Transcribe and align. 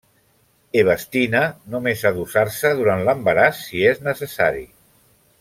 Ebastina 0.81 1.41
només 1.73 2.01
ha 2.03 2.13
d'usar-se 2.15 2.73
durant 2.81 3.05
l'embaràs 3.11 3.61
si 3.69 3.85
és 3.93 4.03
necessari. 4.09 4.67